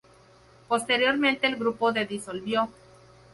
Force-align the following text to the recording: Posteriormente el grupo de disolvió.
Posteriormente 0.67 1.45
el 1.45 1.57
grupo 1.57 1.93
de 1.93 2.07
disolvió. 2.07 2.69